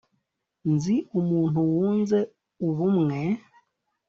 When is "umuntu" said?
1.19-1.59